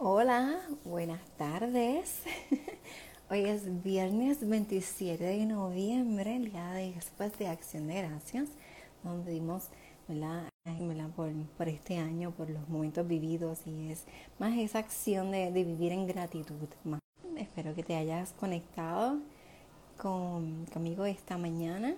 [0.00, 2.22] Hola, buenas tardes.
[3.30, 8.48] Hoy es viernes 27 de noviembre, el día después de Acción de Gracias,
[9.02, 9.64] donde dimos
[11.16, 14.04] Por, por, este año, por los momentos vividos y es
[14.38, 16.68] más esa acción de, vivir en gratitud.
[17.36, 19.18] Espero que te hayas conectado
[19.96, 21.96] con, conmigo esta mañana.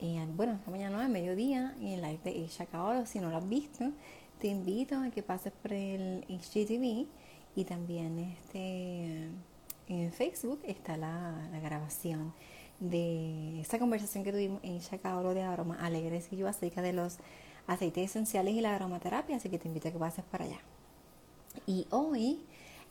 [0.00, 2.68] Eh, bueno, esta mañana no, a mediodía, en el live de Isha
[3.04, 3.90] si no lo has visto
[4.38, 7.06] te invito a que pases por el HGTV
[7.54, 9.28] y también este,
[9.88, 12.34] en Facebook está la, grabación
[12.78, 17.16] de esta conversación que tuvimos en Chacabro de Aroma Alegres y yo acerca de los
[17.66, 20.60] aceites esenciales y la aromaterapia, así que te invito a que pases para allá.
[21.66, 22.44] Y hoy,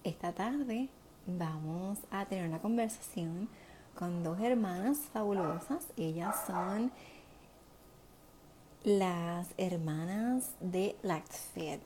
[0.04, 0.90] esta tarde,
[1.28, 3.48] vamos a tener una conversación
[3.94, 5.86] con dos hermanas fabulosas.
[5.96, 6.92] Ellas son
[8.86, 11.80] las hermanas de LactFed.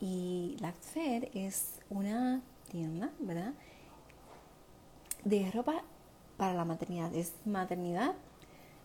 [0.00, 3.54] Y LactFed es una tienda, ¿verdad?
[5.24, 5.84] De ropa
[6.36, 7.14] para la maternidad.
[7.14, 8.14] Es maternidad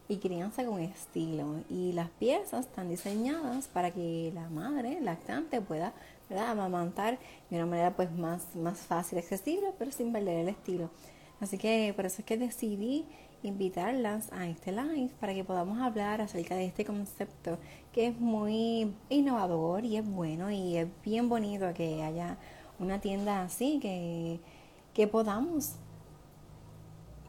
[0.08, 1.64] y crianza con estilo.
[1.72, 5.92] Y las piezas están diseñadas para que la madre lactante pueda
[6.30, 6.52] ¿verdad?
[6.52, 7.18] amamantar
[7.50, 10.92] de una manera pues más, más fácil, accesible, pero sin perder el estilo.
[11.42, 13.06] Así que por eso es que decidí
[13.44, 17.58] invitarlas a este live para que podamos hablar acerca de este concepto
[17.92, 22.38] que es muy innovador y es bueno y es bien bonito que haya
[22.80, 24.40] una tienda así, que,
[24.94, 25.76] que podamos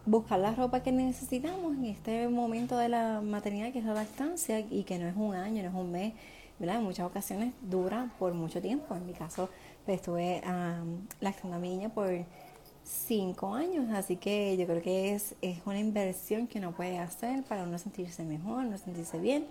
[0.06, 4.60] buscar la ropa que necesitamos en este momento de la maternidad que es la lactancia
[4.60, 6.14] y que no es un año, no es un mes,
[6.58, 6.76] ¿verdad?
[6.76, 8.94] En muchas ocasiones dura por mucho tiempo.
[8.94, 9.48] En mi caso,
[9.84, 10.42] pues, estuve
[11.20, 12.08] lactando a mi niña por
[12.84, 17.42] cinco años, así que yo creo que es, es una inversión que uno puede hacer
[17.44, 19.46] para uno sentirse mejor, no sentirse bien.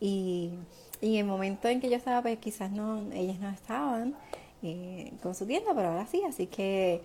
[0.00, 0.52] Y,
[1.00, 4.14] y el momento en que yo estaba, pues quizás no, ellas no estaban
[4.62, 7.02] eh, con su tienda, pero ahora sí, así que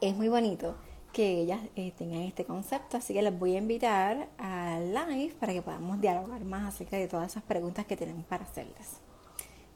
[0.00, 0.74] es muy bonito
[1.12, 5.52] que ellas eh, tengan este concepto, así que les voy a invitar al live para
[5.52, 8.98] que podamos dialogar más acerca de todas esas preguntas que tenemos para hacerles.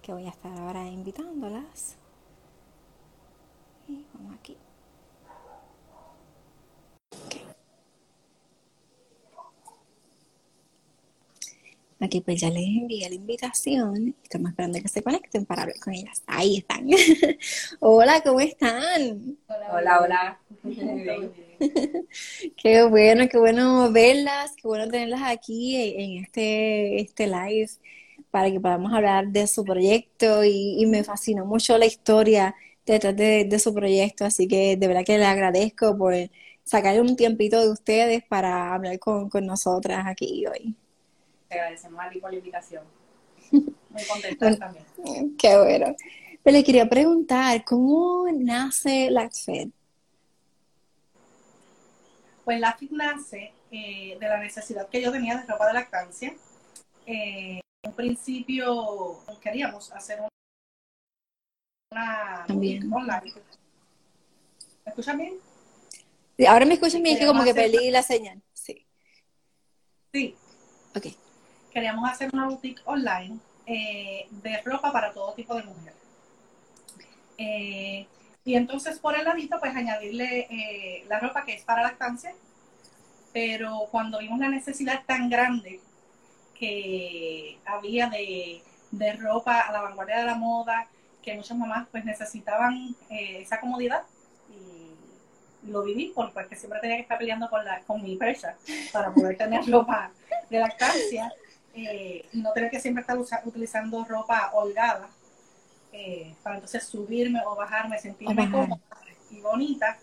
[0.02, 1.96] Que voy a estar ahora invitándolas.
[3.88, 4.56] Y vamos aquí.
[11.98, 14.14] Aquí pues ya les envié la invitación.
[14.22, 16.22] Estamos esperando que se conecten para hablar con ellas.
[16.26, 16.86] Ahí están.
[17.80, 19.38] hola, ¿cómo están?
[19.48, 20.40] Hola, hola.
[22.56, 27.70] qué bueno, qué bueno verlas, qué bueno tenerlas aquí en este, este live
[28.30, 32.54] para que podamos hablar de su proyecto y, y me fascinó mucho la historia
[32.86, 36.14] detrás de, su proyecto, así que de verdad que le agradezco por
[36.64, 40.76] sacar un tiempito de ustedes para hablar con, nosotras aquí hoy.
[41.48, 42.84] Te agradecemos a ti por la invitación.
[43.50, 45.36] Muy contenta también.
[45.36, 45.96] Qué bueno.
[46.42, 49.68] Pero le quería preguntar, ¿cómo nace LactFed?
[52.44, 56.34] Pues LactFed nace eh, de la necesidad que yo tenía de ropa de lactancia.
[57.04, 60.28] Eh, en un principio queríamos hacer un
[62.46, 62.92] también.
[62.92, 63.32] online.
[64.84, 65.34] ¿Me escuchan bien?
[66.48, 68.42] ahora me escuchan bien, que como que perdí la señal.
[68.52, 68.86] Sí.
[70.12, 70.36] Sí.
[70.94, 71.06] Ok.
[71.76, 75.98] Queríamos hacer una boutique online eh, de ropa para todo tipo de mujeres.
[77.36, 78.06] Eh,
[78.46, 82.32] y entonces por el ladito, pues añadirle eh, la ropa que es para lactancia.
[83.34, 85.80] Pero cuando vimos la necesidad tan grande
[86.58, 90.88] que había de, de ropa a la vanguardia de la moda,
[91.22, 94.00] que muchas mamás pues necesitaban esa comodidad
[94.48, 98.56] y lo viví porque siempre tenía que estar peleando con, la, con mi presa
[98.94, 100.10] para poder tener ropa
[100.48, 101.30] de lactancia
[101.76, 105.08] eh, y no tener que siempre estar utilizando ropa holgada
[105.92, 108.80] eh, para entonces subirme o bajarme, sentirme cómoda
[109.30, 109.98] y bonita,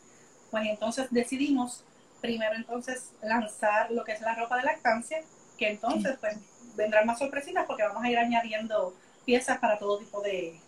[0.52, 1.84] pues entonces decidimos
[2.22, 5.22] primero entonces lanzar lo que es la ropa de lactancia,
[5.58, 6.38] que entonces pues
[6.76, 8.96] vendrán más sorpresitas porque vamos a ir añadiendo
[9.26, 10.60] piezas para todo tipo de,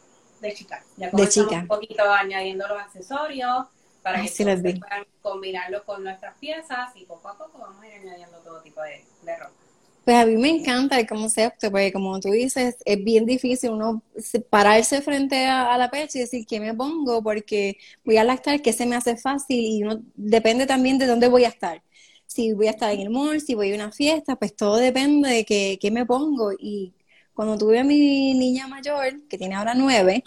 [0.41, 0.83] de chica.
[0.97, 1.55] Ya de chica.
[1.55, 3.67] un poquito añadiendo los accesorios
[4.01, 4.45] para que
[4.79, 8.81] puedan combinarlo con nuestras piezas y poco a poco vamos a ir añadiendo todo tipo
[8.81, 9.64] de, ropa.
[10.05, 14.03] Pues a mí me encanta el concepto, porque como tú dices, es bien difícil uno
[14.51, 18.71] pararse frente a, la pecha y decir qué me pongo, porque voy a lactar, que
[18.71, 21.81] se me hace fácil y uno depende también de dónde voy a estar.
[22.27, 25.29] Si voy a estar en el mall, si voy a una fiesta, pues todo depende
[25.29, 26.51] de qué, qué me pongo.
[26.57, 26.93] Y
[27.33, 30.23] cuando tuve a mi niña mayor, que tiene ahora nueve,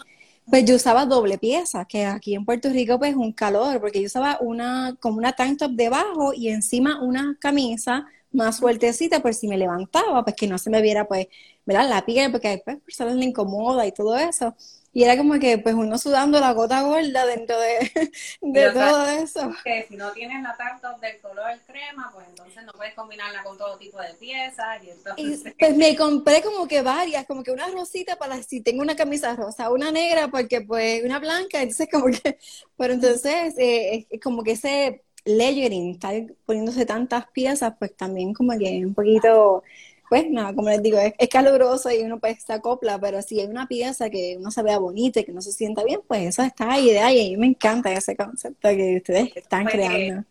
[0.49, 4.07] pues yo usaba doble pieza, que aquí en Puerto Rico pues un calor, porque yo
[4.07, 9.47] usaba una como una tank top debajo y encima una camisa más sueltecita por si
[9.47, 11.27] me levantaba, pues que no se me viera pues,
[11.65, 11.89] ¿verdad?
[11.89, 14.55] La piel, porque pues, personas le incomoda y todo eso.
[14.91, 17.91] Y era como que, pues, uno sudando la gota gorda dentro de,
[18.41, 19.51] de todo eso.
[19.63, 23.55] Que si no tienes la tarta del color crema, pues entonces no puedes combinarla con
[23.55, 24.83] todo tipo de piezas.
[24.83, 25.53] Y entonces...
[25.59, 29.35] pues me compré como que varias, como que una rosita para si tengo una camisa
[29.35, 32.39] rosa, una negra, porque pues una blanca, entonces como que,
[32.75, 36.13] pero entonces, eh, como que ese layering, estar
[36.45, 39.63] poniéndose tantas piezas, pues también como que un poquito
[40.09, 43.45] pues nada, como les digo, es, caluroso y uno pues se acopla, pero si hay
[43.45, 46.41] una pieza que uno se vea bonita y que no se sienta bien, pues eso
[46.41, 47.17] está ahí de ahí.
[47.19, 50.23] Y a mí me encanta ese concepto que ustedes están pues, creando.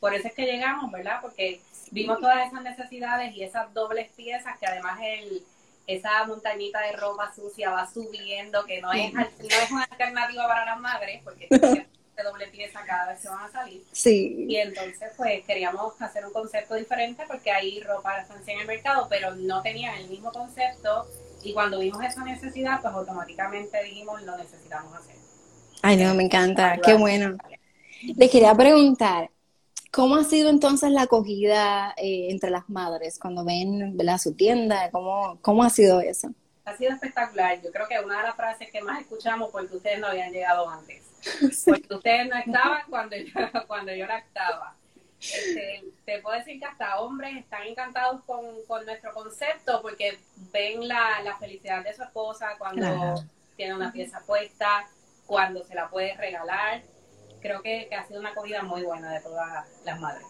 [0.00, 1.18] por eso es que llegamos, ¿verdad?
[1.20, 1.60] Porque
[1.90, 5.42] vimos todas esas necesidades y esas dobles piezas que además el,
[5.86, 10.64] esa montañita de ropa sucia va subiendo, que no es, no es una alternativa para
[10.64, 11.48] las madres, porque
[12.16, 13.84] de doble pieza cada vez que van a salir.
[13.92, 14.46] Sí.
[14.48, 19.06] Y entonces, pues queríamos hacer un concepto diferente porque hay ropa estancia en el mercado,
[19.08, 21.06] pero no tenían el mismo concepto.
[21.42, 25.16] Y cuando vimos esa necesidad, pues automáticamente dijimos, lo necesitamos hacer.
[25.82, 27.36] Ay, no, me encanta, qué bueno.
[28.16, 29.30] Les quería preguntar,
[29.92, 34.90] ¿cómo ha sido entonces la acogida eh, entre las madres cuando ven su tienda?
[34.90, 36.30] ¿Cómo, ¿Cómo ha sido eso?
[36.64, 37.60] Ha sido espectacular.
[37.62, 40.68] Yo creo que una de las frases que más escuchamos porque ustedes no habían llegado
[40.68, 41.05] antes
[41.64, 43.32] porque ustedes no estaban cuando yo,
[43.66, 44.74] cuando yo lactaba.
[45.18, 48.44] Este, te puedo decir que hasta hombres están encantados con,
[48.84, 50.18] nuestro concepto porque
[50.52, 53.24] ven la, la, felicidad de su esposa cuando
[53.56, 54.86] tiene una pieza puesta,
[55.26, 56.82] cuando se la puede regalar.
[57.40, 60.26] Creo que, ha sido una acogida muy buena de todas las madres.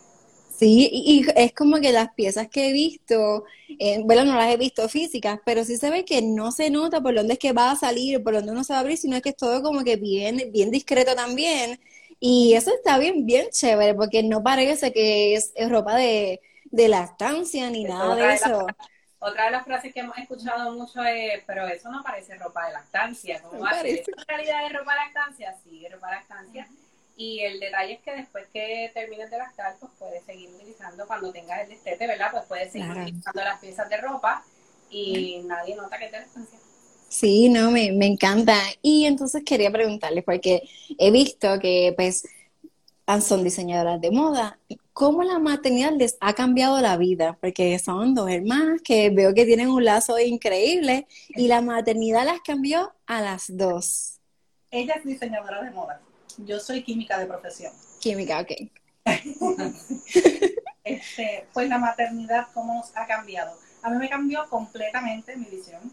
[0.58, 3.44] Sí, y, es como que las piezas que he visto,
[3.79, 7.03] eh, bueno, no las he visto físicas, pero sí se ve que no se nota
[7.03, 9.20] por dónde es que va a salir, por dónde uno se va a abrir, sino
[9.20, 11.79] que es todo como que bien, bien discreto también.
[12.20, 17.69] Y eso está bien, bien chévere, porque no parece que es, ropa de, de lactancia
[17.69, 18.67] ni nada de eso.
[19.19, 22.73] otra de las frases que hemos escuchado mucho es, pero eso no parece ropa de
[22.73, 23.43] lactancia.
[23.43, 23.88] ¿Cómo va a ser?
[23.88, 25.55] ¿En realidad es ropa de lactancia?
[25.62, 26.69] Sí, es ropa de lactancia.
[27.16, 31.32] Y el detalle es que después que termines de lactar, pues puedes seguir utilizando, cuando
[31.32, 32.28] tengas el destete, ¿verdad?
[32.30, 34.44] Pues puedes seguir utilizando las piezas de ropa
[34.90, 36.58] y nadie nota que te distancia.
[37.08, 38.58] Sí, no, me, me encanta.
[38.82, 40.68] Y entonces quería preguntarles, porque
[40.98, 42.24] he visto que pues
[43.20, 44.58] son diseñadoras de moda,
[44.92, 47.38] ¿cómo la maternidad les ha cambiado la vida?
[47.40, 52.40] Porque son dos hermanas que veo que tienen un lazo increíble y la maternidad las
[52.40, 54.19] cambió a las dos.
[54.70, 56.02] Ella es diseñadora de moda
[56.38, 57.72] yo soy química de profesión.
[58.00, 58.50] Química, ok.
[60.84, 63.58] este, pues la maternidad, ¿cómo nos ha cambiado?
[63.82, 65.92] A mí me cambió completamente mi visión.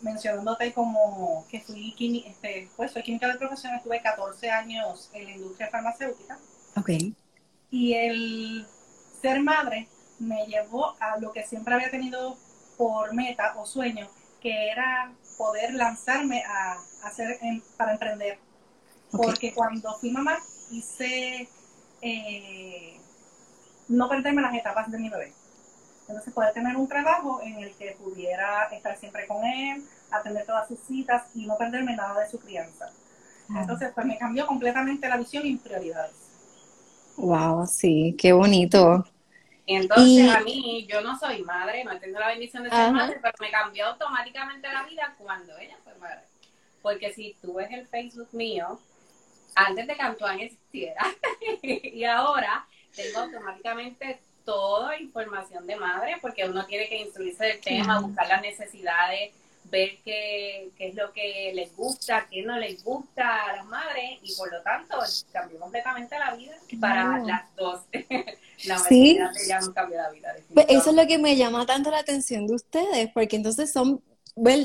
[0.00, 5.24] Mencionándote como que fui química, este, pues soy química de profesión, estuve 14 años en
[5.24, 6.38] la industria farmacéutica.
[6.76, 6.90] Ok.
[7.70, 8.66] Y el
[9.20, 9.88] ser madre
[10.18, 12.36] me llevó a lo que siempre había tenido
[12.76, 14.08] por meta o sueño,
[14.40, 17.38] que era poder lanzarme a hacer
[17.76, 18.38] para emprender
[19.10, 20.38] porque cuando fui mamá
[20.70, 21.48] hice
[22.02, 23.00] eh,
[23.88, 25.32] no perderme las etapas de mi bebé.
[26.08, 30.66] Entonces poder tener un trabajo en el que pudiera estar siempre con él, atender todas
[30.68, 32.90] sus citas y no perderme nada de su crianza.
[33.54, 36.14] Entonces pues me cambió completamente la visión y prioridades.
[37.16, 39.04] Wow, sí, qué bonito.
[39.66, 43.18] Y entonces a mí, yo no soy madre, no tengo la bendición de ser madre,
[43.20, 46.22] pero me cambió automáticamente la vida cuando ella fue madre.
[46.80, 48.80] Porque si tú ves el Facebook mío,
[49.66, 51.04] antes de que Antoine existiera.
[51.62, 58.00] y ahora tengo automáticamente toda información de madre, porque uno tiene que instruirse del tema,
[58.00, 59.32] buscar las necesidades,
[59.64, 64.18] ver qué, qué, es lo que les gusta, qué no les gusta a las madres,
[64.22, 64.96] y por lo tanto
[65.32, 67.82] cambió completamente la vida para las dos.
[68.64, 69.18] la sí.
[69.46, 70.34] ya no cambió la vida.
[70.54, 74.02] Pues eso es lo que me llama tanto la atención de ustedes, porque entonces son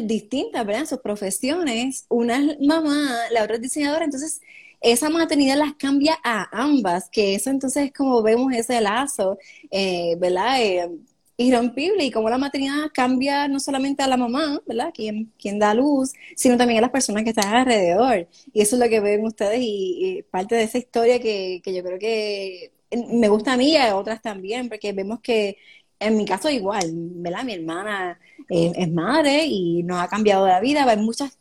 [0.03, 0.85] distintas, ¿verdad?
[0.85, 2.05] Sus profesiones.
[2.07, 4.39] Una es mamá, la otra es diseñadora, entonces
[4.83, 9.39] esa maternidad las cambia a ambas, que eso entonces es como vemos ese lazo,
[9.71, 10.61] eh, ¿verdad?
[10.61, 10.89] Eh,
[11.37, 14.91] irrompible y como la maternidad cambia no solamente a la mamá, ¿verdad?
[14.93, 18.27] Quien, quien da luz, sino también a las personas que están alrededor.
[18.53, 21.83] Y eso es lo que ven ustedes y, parte de esa historia que, que, yo
[21.83, 22.71] creo que
[23.09, 25.57] me gusta a mí y a otras también, porque vemos que
[25.99, 27.43] en mi caso igual, ¿verdad?
[27.45, 30.83] Mi hermana es madre y nos ha cambiado la vida.
[30.83, 31.37] Hay muchas,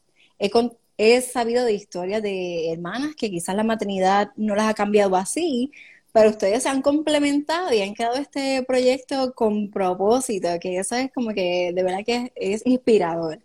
[1.03, 5.73] he sabido de historias de hermanas que quizás la maternidad no las ha cambiado así,
[6.13, 11.11] pero ustedes se han complementado y han creado este proyecto con propósito, que eso es
[11.13, 13.41] como que de verdad que es, inspirador.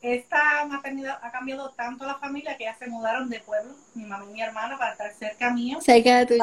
[0.00, 4.04] Esta maternidad ha cambiado tanto a la familia que ya se mudaron de pueblo, mi
[4.04, 5.80] mamá y mi hermana, para estar cerca mío.
[5.82, 6.38] Cerca de tu...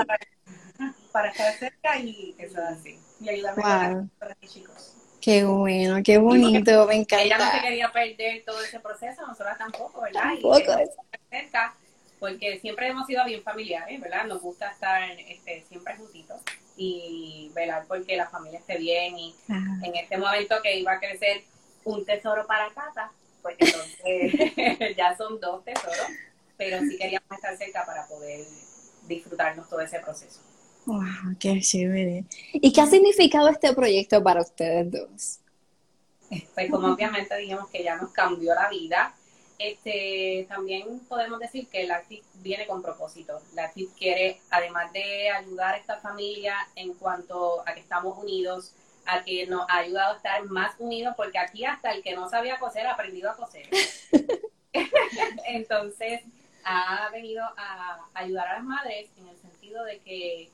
[1.12, 3.00] Para, estar cerca y eso así.
[3.22, 4.08] Y ayudarme a
[4.42, 4.95] mis chicos.
[5.26, 7.24] Qué bueno, qué bonito, me encanta.
[7.24, 10.22] Ella no se quería perder todo ese proceso, nosotras tampoco, ¿verdad?
[10.22, 10.60] Tampoco.
[10.60, 11.74] Y cerca,
[12.20, 14.26] porque siempre hemos sido bien familiares, ¿verdad?
[14.26, 16.42] Nos gusta estar este, siempre juntitos
[16.78, 21.42] y velar porque la familia esté bien y en este momento que iba a crecer
[21.86, 26.08] un tesoro para Cata, pues entonces ya son dos tesoros,
[26.56, 28.46] pero sí queríamos estar cerca para poder
[29.08, 30.40] disfrutarnos todo ese proceso.
[30.86, 31.36] ¡Wow!
[31.40, 32.26] ¡Qué chévere!
[32.54, 35.40] ¿Y qué ha significado este proyecto para ustedes dos?
[36.54, 39.16] Pues como obviamente dijimos que ya nos cambió la vida,
[39.58, 43.42] este, también podemos decir que la ACTIV viene con propósito.
[43.54, 48.74] La quiere, además de ayudar a esta familia en cuanto a que estamos unidos,
[49.06, 52.30] a que nos ha ayudado a estar más unidos, porque aquí hasta el que no
[52.30, 53.68] sabía coser ha aprendido a coser.
[55.48, 56.22] Entonces,
[56.66, 60.50] ha venido a ayudar a las madres en el sentido de que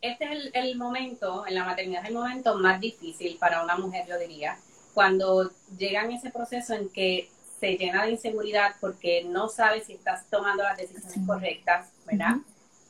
[0.00, 3.76] este es el, el momento, en la maternidad es el momento más difícil para una
[3.76, 4.58] mujer, yo diría,
[4.94, 10.28] cuando llegan ese proceso en que se llena de inseguridad porque no sabe si estás
[10.30, 12.36] tomando las decisiones correctas, ¿verdad?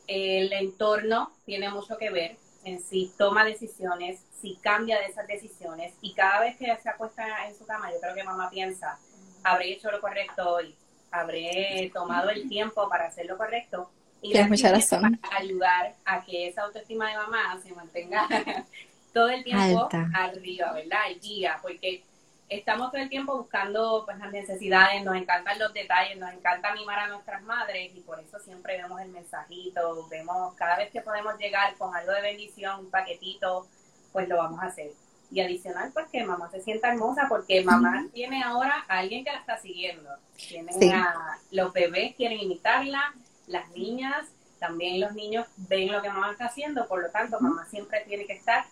[0.06, 5.94] El entorno tiene mucho que ver en si toma decisiones, si cambia de esas decisiones
[6.00, 8.98] y cada vez que se acuesta en su cama, yo creo que mamá piensa,
[9.42, 10.74] habré hecho lo correcto hoy,
[11.10, 13.90] habré tomado el tiempo para hacer lo correcto
[14.22, 15.18] y Tienes mucha razón.
[15.18, 18.26] Para ayudar a que esa autoestima de mamá se mantenga
[19.14, 21.00] todo el tiempo arriba, ¿verdad?
[21.08, 22.04] El día, porque
[22.50, 26.98] estamos todo el tiempo buscando pues las necesidades, nos encantan los detalles, nos encanta mimar
[26.98, 31.38] a nuestras madres y por eso siempre vemos el mensajito, vemos cada vez que podemos
[31.38, 33.66] llegar con algo de bendición, un paquetito,
[34.12, 34.90] pues lo vamos a hacer.
[35.32, 39.30] Y adicional, pues que mamá se sienta hermosa porque mamá tiene ahora a alguien que
[39.30, 40.10] la está siguiendo.
[40.36, 43.14] Tienen a, los bebés quieren imitarla,
[43.50, 44.28] las niñas,
[44.58, 48.26] también los niños ven lo que mamá está haciendo, por lo tanto, mamá siempre tiene
[48.26, 48.64] que estar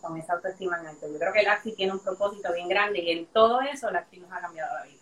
[0.00, 1.06] con esa autoestima en alto.
[1.10, 3.96] Yo creo que el ACTI tiene un propósito bien grande y en todo eso el
[3.96, 4.98] ACTI nos ha cambiado la vida.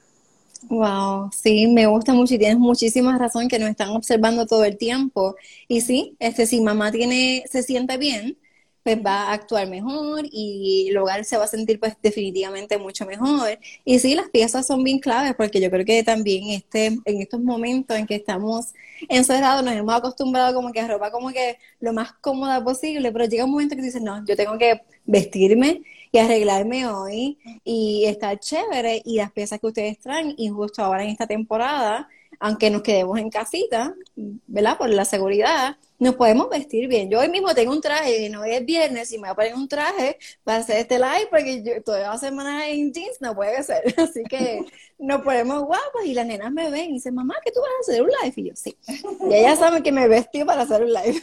[0.69, 4.79] Wow, sí, me gusta mucho y tienes muchísima razón que nos están observando todo el
[4.79, 5.37] tiempo.
[5.69, 8.39] Y sí, este, si mamá tiene, se siente bien,
[8.87, 13.05] pues va a actuar mejor y el hogar se va a sentir pues definitivamente mucho
[13.05, 13.59] mejor.
[13.85, 17.41] Y sí, las piezas son bien claves porque yo creo que también este, en estos
[17.41, 18.75] momentos en que estamos
[19.09, 23.25] encerrados nos hemos acostumbrado como que a ropa como que lo más cómoda posible, pero
[23.25, 28.39] llega un momento que dices, no, yo tengo que vestirme y arreglarme hoy y estar
[28.39, 32.83] chévere y las piezas que ustedes traen y justo ahora en esta temporada, aunque nos
[32.83, 34.79] quedemos en casita, ¿verdad?
[34.79, 37.11] Por la seguridad, nos podemos vestir bien.
[37.11, 39.69] Yo hoy mismo tengo un traje, no es viernes, y me voy a poner un
[39.69, 43.83] traje para hacer este live, porque yo toda la semana en jeans no puede ser.
[43.99, 44.65] Así que
[44.99, 47.91] nos ponemos guapos y las nenas me ven y dicen, mamá, ¿qué tú vas a
[47.91, 48.35] hacer un live?
[48.37, 48.77] Y yo, sí.
[49.31, 51.23] Y ellas saben que me vestí para hacer un live.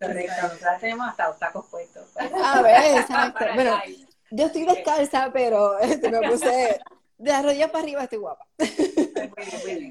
[0.00, 2.04] Correcto, nosotras tenemos hasta los tacos puestos.
[2.16, 3.44] A ver, exacto.
[3.54, 3.78] Bueno,
[4.30, 6.80] yo estoy descalza, pero este, me puse
[7.18, 8.46] de las rodillas para arriba estoy guapa.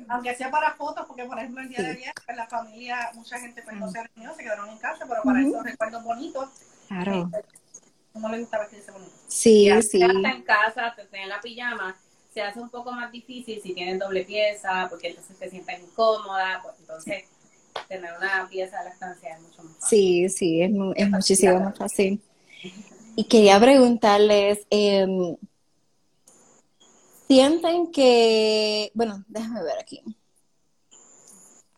[0.10, 3.39] Aunque sea para fotos, porque por ejemplo el día de ayer en la familia, mucha
[3.39, 6.50] gente pues no se reunió, se quedaron en casa, pero para esos recuerdos bonitos.
[6.88, 7.29] Claro.
[7.34, 7.41] Eh,
[8.13, 9.12] ¿Cómo le gusta vestirse bonito?
[9.27, 10.03] Sí, sí.
[10.03, 11.96] Hasta en casa, te en la pijama,
[12.34, 16.60] se hace un poco más difícil si tienen doble pieza, porque entonces te sientes incómoda,
[16.62, 17.25] pues entonces
[17.88, 20.00] tener una pieza de la estancia es mucho más fácil.
[20.00, 22.22] Sí, sí, es, es muchísimo más fácil.
[23.15, 25.05] Y quería preguntarles, eh,
[27.27, 30.01] sienten que, bueno, déjame ver aquí.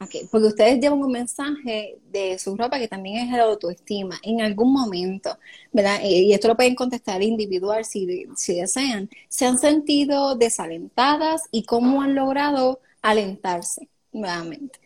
[0.02, 4.42] Ok, porque ustedes llevan un mensaje de su ropa que también es la autoestima en
[4.42, 5.38] algún momento,
[5.72, 6.02] ¿verdad?
[6.04, 9.10] Y esto lo pueden contestar individual si, desean.
[9.30, 14.80] ¿Se han sentido desalentadas y cómo han logrado alentarse nuevamente?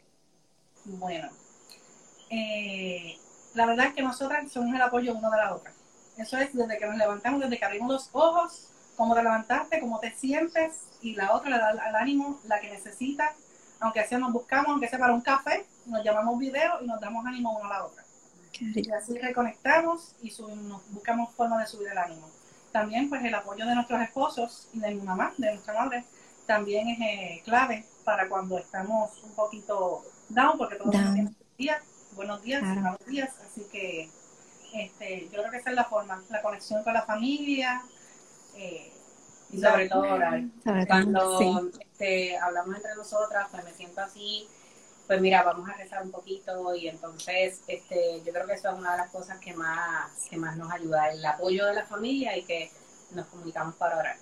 [0.85, 1.29] Bueno,
[2.29, 3.17] eh,
[3.55, 5.73] la verdad es que nosotras somos el apoyo uno de la otra.
[6.17, 8.67] Eso es desde que nos levantamos, desde que abrimos los ojos
[8.99, 12.69] cómo te levantaste, cómo te sientes, y la otra le da al ánimo la que
[12.69, 13.33] necesita,
[13.79, 17.25] aunque sea nos buscamos, aunque sea para un café, nos llamamos video y nos damos
[17.25, 18.03] ánimo una a la otra.
[18.59, 22.27] Y así reconectamos y subimos, buscamos formas de subir el ánimo.
[22.73, 26.03] También pues el apoyo de nuestros esposos y de mi mamá, de nuestra madre,
[26.45, 31.81] también es eh, clave para cuando estamos un poquito down, porque todos buenos días,
[32.15, 34.09] buenos días, buenos días, así que
[34.73, 37.81] este, yo creo que esa es la forma, la conexión con la familia,
[38.59, 38.91] eh,
[39.51, 40.43] y sobre todo orar.
[40.87, 44.47] Cuando este, hablamos entre nosotras, pues me siento así,
[45.07, 48.77] pues mira, vamos a rezar un poquito y entonces este, yo creo que eso es
[48.77, 52.37] una de las cosas que más, que más nos ayuda, el apoyo de la familia
[52.37, 52.69] y que
[53.11, 54.17] nos comunicamos para orar.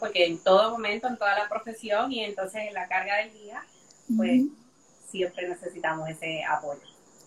[0.00, 3.62] Porque en todo momento, en toda la profesión y entonces en la carga del día,
[4.16, 4.44] pues
[5.10, 6.80] siempre necesitamos ese apoyo.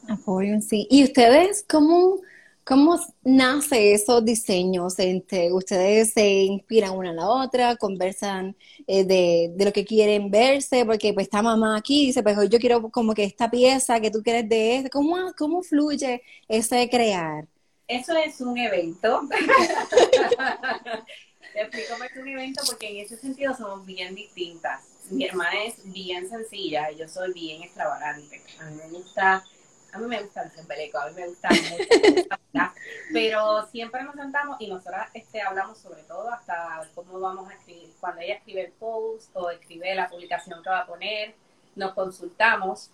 [0.09, 0.87] Apoyo, sí.
[0.89, 2.19] ¿Y ustedes cómo
[2.65, 4.97] ¿Cómo nace esos diseños?
[4.97, 8.57] Entre ustedes se inspiran una a la otra, conversan
[8.87, 12.57] eh, de, de, lo que quieren verse, porque pues está mamá aquí dice, pues yo
[12.57, 14.89] quiero como que esta pieza que tú quieres de este.
[14.89, 17.45] ¿Cómo, cómo fluye ese crear?
[17.87, 19.21] Eso es un evento.
[21.53, 24.83] Te explico que es un evento porque en ese sentido somos bien distintas.
[25.11, 28.41] Mi hermana es bien sencilla yo soy bien extravagante.
[28.59, 29.43] A mí me gusta
[29.95, 32.67] a mí me gusta el embeleco, a mí me gusta mucho,
[33.13, 37.93] pero siempre nos sentamos y nosotras este, hablamos sobre todo hasta cómo vamos a escribir,
[37.99, 41.33] cuando ella escribe el post o escribe la publicación que va a poner,
[41.75, 42.91] nos consultamos,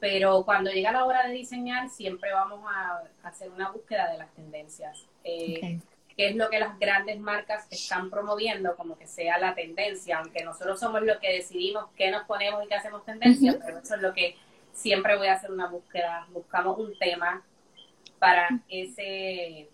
[0.00, 4.30] pero cuando llega la hora de diseñar siempre vamos a, hacer una búsqueda de las
[4.34, 5.06] tendencias.
[5.22, 5.78] Eh,
[6.16, 10.42] qué es lo que las grandes marcas están promoviendo, como que sea la tendencia, aunque
[10.42, 14.02] nosotros somos los que decidimos qué nos ponemos y qué hacemos tendencia, pero eso es
[14.02, 14.36] lo que
[14.72, 17.42] siempre voy a hacer una búsqueda, buscamos un tema
[18.18, 19.68] para ese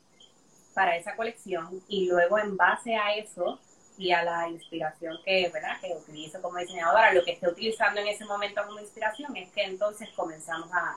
[0.75, 3.59] para esa colección y luego en base a eso
[3.97, 5.81] y a la inspiración que, ¿verdad?
[5.81, 9.65] que utilizo como diseñadora, lo que esté utilizando en ese momento como inspiración es que
[9.65, 10.95] entonces comenzamos a,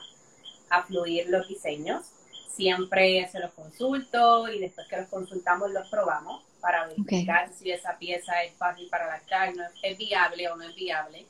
[0.68, 2.04] a fluir los diseños.
[2.46, 7.96] Siempre se los consulto y después que los consultamos los probamos para verificar si esa
[7.96, 11.24] pieza es fácil para adaptar, no es viable o no es viable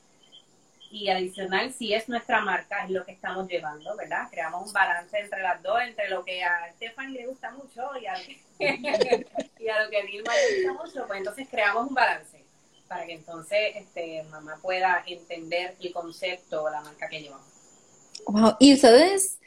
[0.91, 4.27] y adicional, si es nuestra marca, es lo que estamos llevando, ¿verdad?
[4.29, 8.05] Creamos un balance entre las dos, entre lo que a Stephanie le gusta mucho y
[8.07, 12.43] a, lo que a Vilma le gusta mucho, pues entonces creamos un balance
[12.89, 17.47] para que entonces este, mamá pueda entender el concepto o la marca que llevamos.
[18.25, 18.57] Wow.
[18.59, 19.39] Y ustedes,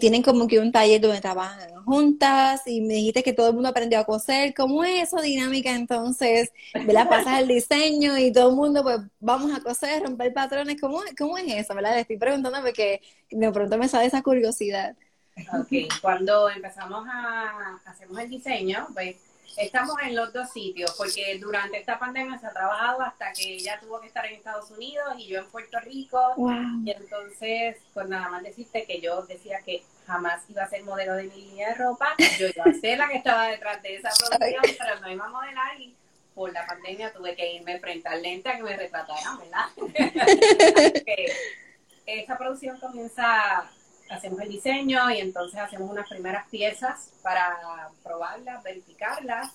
[0.00, 3.70] tienen como que un taller donde trabajan juntas y me dijiste que todo el mundo
[3.70, 4.52] aprendió a coser.
[4.54, 6.52] ¿Cómo es esa dinámica entonces?
[6.74, 7.08] ¿Verdad?
[7.10, 10.80] Pasas el diseño y todo el mundo pues vamos a coser, romper patrones.
[10.80, 11.74] ¿Cómo, cómo es eso?
[11.74, 11.94] ¿Verdad?
[11.94, 14.96] Le estoy preguntando porque de pronto me sale esa curiosidad.
[15.58, 19.16] Ok, cuando empezamos a hacemos el diseño, pues
[19.58, 23.78] estamos en los dos sitios, porque durante esta pandemia se ha trabajado hasta que ella
[23.80, 26.34] tuvo que estar en Estados Unidos y yo en Puerto Rico.
[26.84, 31.14] Y entonces, pues nada más decirte que yo decía que jamás iba a ser modelo
[31.14, 32.14] de mi línea de ropa.
[32.38, 35.28] Yo iba a ser la que estaba detrás de esa producción, pero no iba a
[35.28, 35.94] modelar y
[36.34, 39.66] por la pandemia tuve que irme frente al lente a que me retrataran, ¿verdad?
[42.06, 43.68] esa producción comienza
[44.10, 49.52] hacemos el diseño y entonces hacemos unas primeras piezas para probarlas, verificarlas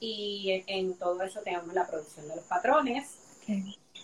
[0.00, 3.16] y en todo eso tenemos la producción de los patrones.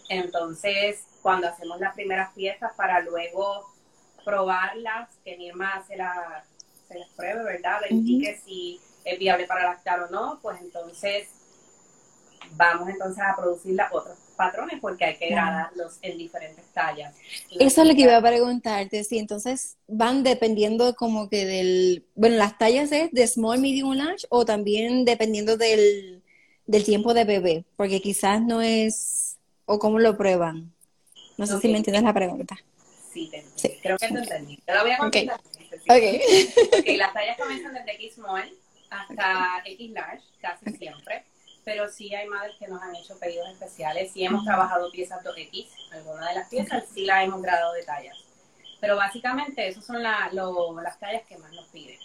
[0.08, 3.68] Entonces, cuando hacemos las primeras piezas para luego
[4.24, 6.44] probarlas, que hermana se, la,
[6.86, 7.80] se las pruebe, ¿verdad?
[7.80, 11.28] Verifique si es viable para lactar o no, pues entonces
[12.52, 17.14] vamos entonces a producir las otros patrones porque hay que gradarlos en diferentes tallas.
[17.58, 22.36] Eso es lo que iba a preguntarte, sí, entonces van dependiendo como que del, bueno,
[22.36, 26.22] las tallas es de small, medium, large o también dependiendo del,
[26.66, 30.72] del tiempo de bebé, porque quizás no es, o cómo lo prueban.
[31.36, 32.56] No sé si me entiendes la pregunta.
[33.12, 33.30] Sí,
[33.82, 34.56] creo que te entendí.
[34.64, 35.40] Te lo voy a contestar.
[35.90, 36.96] Okay.
[36.96, 38.50] las tallas comienzan desde X small
[38.90, 41.24] hasta X large, casi siempre
[41.68, 44.10] pero sí hay madres que nos han hecho pedidos especiales.
[44.10, 48.16] Sí hemos trabajado piezas 2X, algunas de las piezas sí las hemos gradado de tallas.
[48.80, 51.98] Pero básicamente esas son las tallas que más nos piden.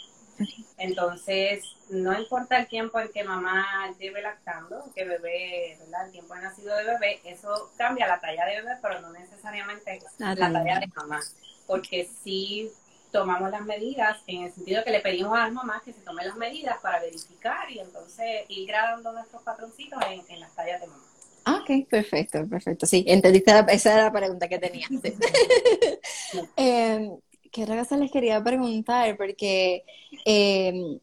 [0.78, 6.08] Entonces, no importa el tiempo en que mamá lleve lactando, que bebé, ¿verdad?
[6.08, 10.02] El tiempo de nacido de bebé, eso cambia la talla de bebé, pero no necesariamente
[10.20, 11.22] la, la talla de mamá.
[11.68, 12.70] Porque sí
[13.14, 16.28] tomamos las medidas en el sentido que le pedimos a las mamás que se tomen
[16.28, 21.04] las medidas para verificar y entonces ir gradando nuestros patroncitos en, las tallas de mamá.
[21.46, 22.86] Ah, ok, perfecto, perfecto.
[22.88, 24.88] Sí, entendiste, esa era la pregunta que tenía.
[26.58, 27.10] eh,
[27.52, 29.16] ¿Qué otra cosa les quería preguntar?
[29.16, 29.84] Porque
[30.26, 31.00] em,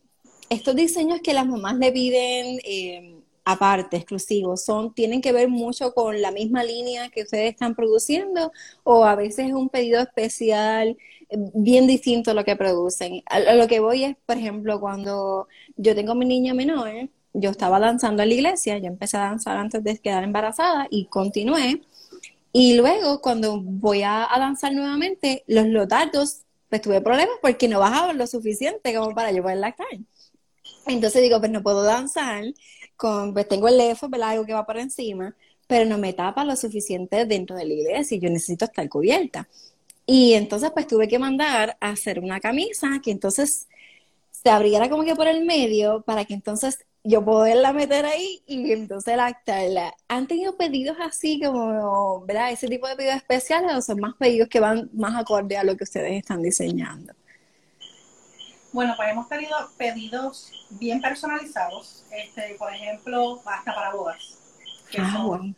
[0.48, 5.92] estos diseños que las mamás le piden em, aparte, exclusivos, son, tienen que ver mucho
[5.94, 8.52] con la misma línea que ustedes están produciendo
[8.84, 10.96] o a veces es un pedido especial
[11.54, 13.22] bien distinto a lo que producen.
[13.26, 17.78] A, lo que voy es, por ejemplo, cuando yo tengo mi niña menor, yo estaba
[17.78, 21.82] danzando en la iglesia, yo empecé a danzar antes de quedar embarazada y continué.
[22.52, 28.18] Y luego, cuando voy a, danzar nuevamente, los lotardos, pues tuve problemas porque no bajaban
[28.18, 29.86] lo suficiente como para yo poder lactar.
[30.86, 32.44] Entonces digo, pues no puedo danzar,
[33.00, 35.34] con, pues tengo el lefo, Algo que va por encima,
[35.66, 39.48] pero no me tapa lo suficiente dentro de la iglesia y yo necesito estar cubierta.
[40.06, 43.68] Y entonces pues tuve que mandar a hacer una camisa que entonces
[44.32, 48.70] se abriera como que por el medio para que entonces yo poderla meter ahí y
[48.72, 49.94] entonces lactarla.
[50.08, 52.52] ¿Han tenido pedidos así como, ¿verdad?
[52.52, 55.74] Ese tipo de pedidos especiales o son más pedidos que van más acorde a lo
[55.76, 57.14] que ustedes están diseñando?
[58.72, 64.38] Bueno, pues hemos tenido pedidos bien personalizados, este, por ejemplo, hasta para bodas.
[64.90, 65.56] Que ah, son, bueno.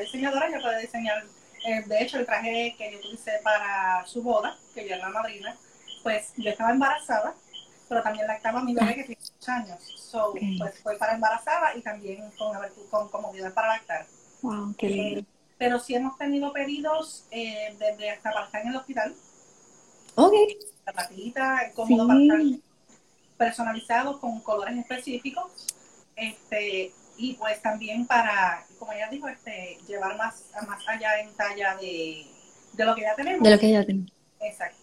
[0.00, 1.24] diseñadora, ya puede diseñar,
[1.64, 5.20] eh, de hecho, el traje que yo utilicé para su boda, que yo era la
[5.20, 5.56] madrina,
[6.02, 7.34] pues yo estaba embarazada,
[7.88, 9.82] pero también lactaba a mi bebé que tiene 8 años.
[10.10, 12.56] So, pues fue para embarazada y también con,
[12.90, 14.06] con comodidad para lactar.
[14.42, 15.20] Wow, qué lindo.
[15.20, 15.24] Eh,
[15.58, 19.14] pero sí hemos tenido pedidos eh, desde hasta para estar en el hospital.
[20.16, 20.34] Ok.
[20.86, 22.40] La patita, cómodo para estar
[23.36, 25.66] personalizado con colores específicos.
[26.16, 31.76] Este, y pues también para, como ella dijo, este, llevar más, más allá en talla
[31.76, 32.26] de,
[32.72, 33.42] de lo que ya tenemos.
[33.42, 34.12] De lo que ya tenemos.
[34.40, 34.78] Exacto.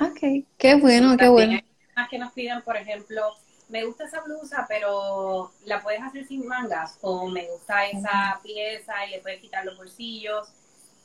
[0.00, 1.60] Ok, qué bueno, qué bueno.
[1.96, 3.34] Más que nos pidan, por ejemplo,
[3.68, 9.06] me gusta esa blusa, pero la puedes hacer sin mangas, o me gusta esa pieza
[9.06, 10.48] y le puedes quitar los bolsillos.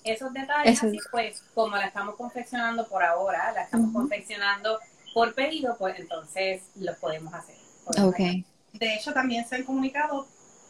[0.04, 4.80] Esos detalles, así pues, como la estamos confeccionando por ahora, la estamos confeccionando
[5.14, 7.56] por pedido, pues entonces lo podemos hacer.
[7.86, 8.46] Okay.
[8.74, 10.28] De hecho, también se han comunicado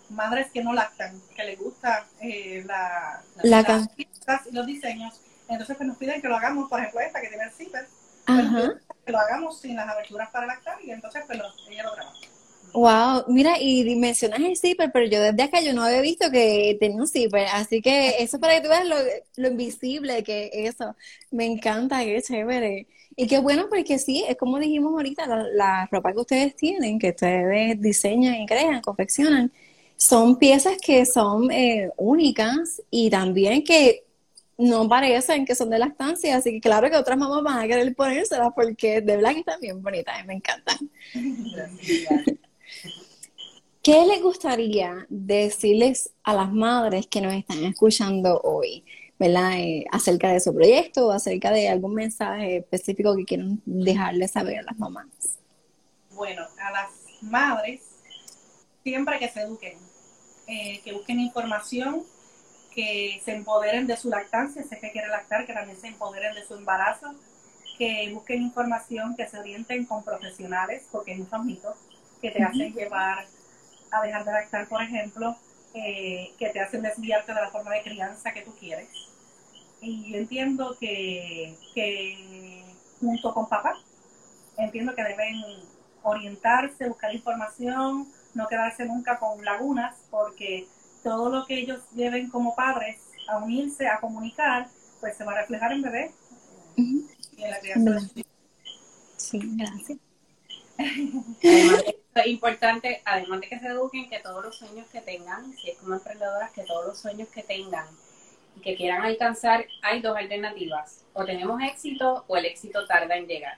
[0.09, 5.21] madres que no lactan, que les gusta eh, la, la, las piezas y los diseños.
[5.47, 7.87] Entonces, pues nos piden que lo hagamos, por ejemplo, esta que tiene el zipper
[9.05, 12.17] que lo hagamos sin las aberturas para lactar y entonces pues lo, ella lo trabaja.
[12.73, 16.75] Wow, mira, y mencionas el zipper, pero yo desde acá yo no había visto que
[16.79, 18.95] tenía un zipper, así que eso para que tú veas lo,
[19.37, 20.95] lo invisible que eso,
[21.29, 22.87] me encanta, qué chévere.
[23.15, 26.97] Y qué bueno porque sí, es como dijimos ahorita, la, la ropa que ustedes tienen,
[26.97, 29.51] que ustedes diseñan y crean, confeccionan,
[29.95, 34.03] son piezas que son eh, únicas y también que
[34.57, 37.95] no parecen que son de lactancia, así que claro que otras mamás van a querer
[37.95, 40.77] ponérselas porque de verdad que están bien bonitas me encantan.
[43.83, 48.85] ¿Qué les gustaría decirles a las madres que nos están escuchando hoy,
[49.19, 49.57] ¿verdad?
[49.57, 54.59] Eh, acerca de su proyecto o acerca de algún mensaje específico que quieran dejarles saber
[54.59, 55.37] a las mamás?
[56.11, 56.91] Bueno, a las
[57.23, 57.81] madres,
[58.83, 59.77] siempre que se eduquen,
[60.47, 62.03] eh, que busquen información
[62.73, 66.45] que se empoderen de su lactancia, sé que quiere lactar, que también se empoderen de
[66.45, 67.13] su embarazo,
[67.77, 71.75] que busquen información, que se orienten con profesionales, porque hay muchos mitos
[72.21, 73.25] que te hacen llevar
[73.93, 75.35] a dejar de lactar, por ejemplo,
[75.73, 78.89] eh, que te hacen desviarte de la forma de crianza que tú quieres.
[79.81, 82.63] Y yo entiendo que, que
[82.99, 83.75] junto con papá,
[84.57, 85.41] entiendo que deben
[86.03, 90.67] orientarse, buscar información, no quedarse nunca con lagunas, porque
[91.03, 94.67] todo lo que ellos lleven como padres a unirse, a comunicar,
[94.99, 96.11] pues se va a reflejar en bebé
[96.77, 97.99] y en la crianza
[99.17, 99.97] Sí, gracias.
[100.77, 105.77] Es importante, además de que se eduquen, que todos los sueños que tengan, si es
[105.77, 107.87] como emprendedoras, que todos los sueños que tengan
[108.55, 111.05] y que quieran alcanzar, hay dos alternativas.
[111.13, 113.57] O tenemos éxito o el éxito tarda en llegar.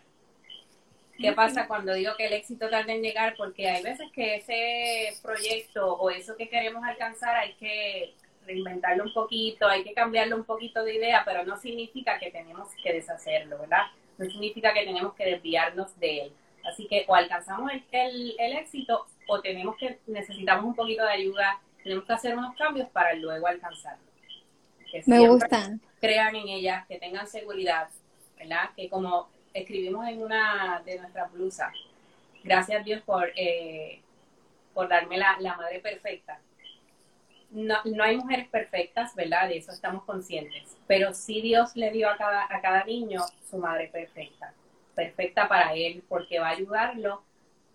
[1.17, 3.35] ¿Qué pasa cuando digo que el éxito tarda en llegar?
[3.37, 8.13] Porque hay veces que ese proyecto o eso que queremos alcanzar hay que
[8.45, 12.69] reinventarlo un poquito, hay que cambiarlo un poquito de idea, pero no significa que tenemos
[12.83, 13.83] que deshacerlo, ¿verdad?
[14.17, 16.33] No significa que tenemos que desviarnos de él.
[16.67, 21.59] Así que o alcanzamos el, el, éxito o tenemos que necesitamos un poquito de ayuda,
[21.83, 24.03] tenemos que hacer unos cambios para luego alcanzarlo.
[25.05, 25.77] Me gusta.
[25.99, 27.89] Crean en ellas, que tengan seguridad,
[28.37, 28.69] ¿verdad?
[28.75, 31.73] Que como escribimos en una de nuestras blusas,
[32.43, 34.01] gracias a Dios por, eh,
[34.73, 36.39] por darme la, madre perfecta.
[37.51, 39.47] No, no, hay mujeres perfectas, ¿verdad?
[39.47, 40.75] De eso estamos conscientes.
[40.87, 44.53] Pero sí Dios le dio a cada, a cada niño su madre perfecta.
[44.95, 47.23] Perfecta para él, porque va a ayudarlo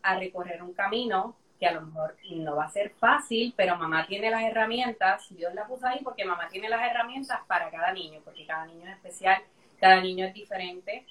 [0.02, 4.06] a recorrer un camino que a lo mejor no va a ser fácil, pero mamá
[4.06, 8.20] tiene las herramientas, Dios la puso ahí porque mamá tiene las herramientas para cada niño,
[8.24, 9.42] porque cada niño es especial,
[9.78, 11.04] cada niño es diferente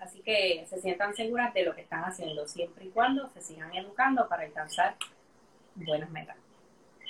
[0.00, 3.74] Así que se sientan seguras de lo que están haciendo, siempre y cuando se sigan
[3.74, 4.96] educando para alcanzar
[5.74, 6.36] buenas metas.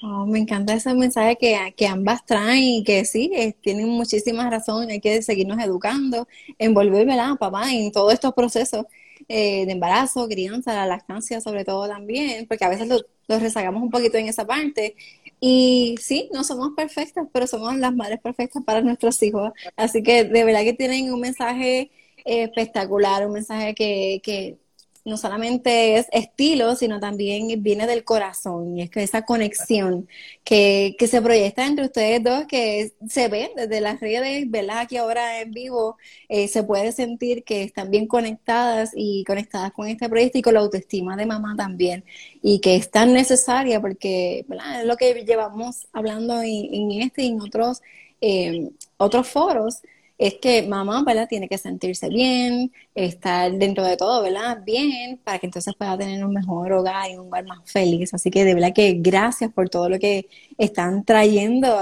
[0.02, 4.88] Oh, me encanta ese mensaje que, que ambas traen y que sí, tienen muchísimas razones,
[4.92, 6.26] hay que seguirnos educando,
[6.58, 8.86] envolver a papá en todos estos procesos
[9.28, 13.82] eh, de embarazo, crianza, la lactancia sobre todo también, porque a veces lo, lo, rezagamos
[13.82, 14.96] un poquito en esa parte.
[15.38, 19.52] Y sí, no somos perfectas, pero somos las madres perfectas para nuestros hijos.
[19.76, 21.90] Así que de verdad que tienen un mensaje
[22.24, 24.58] espectacular, un mensaje que, que
[25.04, 30.08] no solamente es estilo, sino también viene del corazón y es que esa conexión
[30.44, 34.80] que, que, se proyecta entre ustedes dos, que se ve desde las redes, ¿verdad?
[34.80, 35.96] Aquí ahora en vivo
[36.28, 40.54] eh, se puede sentir que están bien conectadas y conectadas con este proyecto y con
[40.54, 42.04] la autoestima de mamá también
[42.42, 47.40] y que es tan necesaria porque es lo que llevamos hablando en, este y en
[47.40, 47.82] otros,
[48.20, 49.82] eh, otros foros
[50.20, 51.26] es que mamá, ¿verdad?
[51.26, 54.62] Tiene que sentirse bien, estar dentro de todo, ¿verdad?
[54.62, 58.12] Bien, para que entonces pueda tener un mejor hogar y un hogar más feliz.
[58.12, 60.28] Así que de verdad que gracias por todo lo que
[60.58, 61.74] están trayendo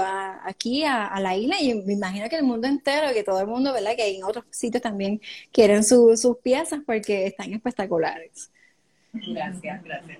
[0.45, 3.73] aquí a, la isla y me imagino que el mundo entero, que todo el mundo,
[3.73, 3.97] ¿verdad?
[3.97, 5.19] Que en otros sitios también
[5.51, 8.49] quieren sus piezas porque están espectaculares.
[9.11, 10.17] Gracias, gracias.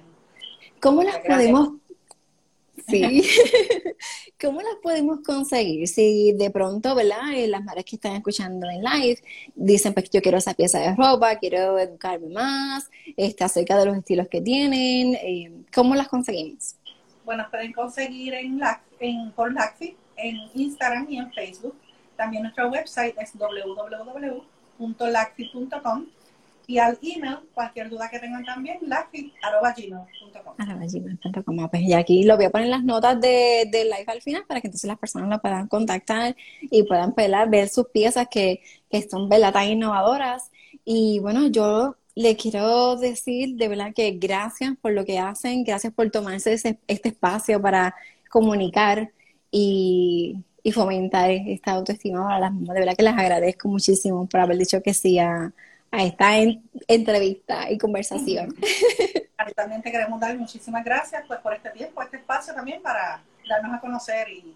[0.82, 1.70] ¿Cómo las podemos
[2.90, 3.24] Sí.
[4.42, 5.88] ¿Cómo las podemos conseguir?
[5.88, 7.34] Si de pronto, ¿verdad?
[7.34, 9.22] Eh, las madres que están escuchando en live
[9.56, 13.98] dicen, pues yo quiero esa pieza de ropa, quiero educarme más, está acerca de los
[13.98, 16.76] estilos que tienen, eh, ¿cómo las conseguimos?
[17.26, 18.60] Bueno, pueden conseguir en,
[19.00, 21.76] en por Lacfi, en Instagram y en Facebook.
[22.16, 24.46] También nuestro website es www.lacfi.com
[26.70, 30.54] y al email, cualquier duda que tengan también, lacfi.gmail.com.
[30.60, 34.22] Ah, pues y aquí lo voy a poner en las notas de, de, live al
[34.22, 37.16] final para que entonces las personas la puedan contactar y puedan
[37.50, 39.52] ver sus piezas que, que son ¿verdad?
[39.52, 40.52] tan innovadoras.
[40.86, 45.92] Y bueno, yo le quiero decir de verdad que gracias por lo que hacen, gracias
[45.92, 47.96] por tomarse ese, este espacio para
[48.30, 49.12] comunicar
[49.50, 52.76] y, y fomentar esta autoestima para las mamás.
[52.76, 55.52] De verdad que les agradezco muchísimo por haber dicho que sí a
[55.92, 56.32] a esta
[56.88, 58.56] entrevista y conversación.
[59.56, 63.76] También te queremos dar muchísimas gracias pues, por este tiempo, este espacio también para darnos
[63.76, 64.56] a conocer y,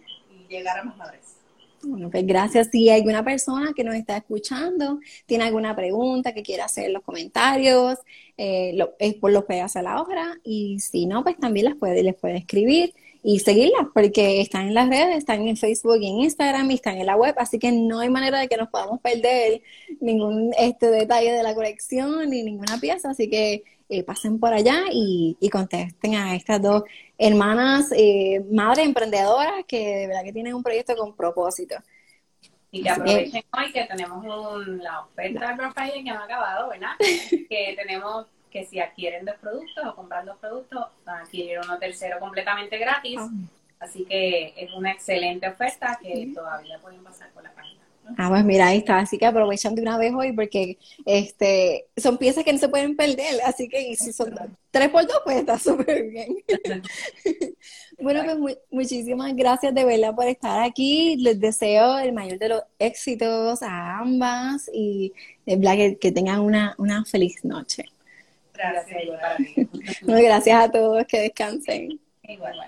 [0.50, 1.38] llegar a más madres.
[1.82, 2.68] Bueno, pues gracias.
[2.72, 6.94] Si hay alguna persona que nos está escuchando, tiene alguna pregunta que quiera hacer en
[6.94, 7.98] los comentarios,
[8.38, 10.38] eh, lo, es por lo que hace la obra.
[10.44, 14.74] Y si no, pues también les puede, les puede escribir y seguirlas porque están en
[14.74, 17.72] las redes, están en Facebook y en Instagram y están en la web, así que
[17.72, 19.62] no hay manera de que nos podamos perder
[20.02, 24.84] ningún este detalle de la colección ni ninguna pieza, así que eh, pasen por allá
[24.92, 26.84] y, contesten a estas dos
[27.18, 31.76] hermanas, eh, madres emprendedoras que de verdad que tienen un proyecto con propósito.
[32.72, 34.26] Y que aprovechen hoy que tenemos
[34.68, 36.94] la oferta de Black que no ha acabado, ¿verdad?
[37.50, 41.80] que tenemos que si adquieren dos productos o compran dos productos, van a adquirir uno
[41.80, 43.18] tercero completamente gratis.
[43.20, 43.30] Ah.
[43.80, 47.82] Así que es una excelente oferta que todavía pueden pasar por la página.
[48.18, 49.00] Ah, pues mira, ahí está.
[49.00, 52.96] Así que aprovechan de una vez hoy porque este son piezas que no se pueden
[52.96, 53.42] perder.
[53.46, 54.36] Así que si son
[54.72, 56.36] tres por dos, pues está súper bien.
[58.00, 61.16] bueno, pues muchísimas gracias de verdad por estar aquí.
[61.18, 65.12] Les deseo el mayor de los éxitos a ambas y
[65.46, 67.86] de verdad que, que tengan una, una feliz noche.
[68.54, 69.02] Gracias,
[70.02, 72.00] gracias a todos, que descansen.
[72.24, 72.68] Igual,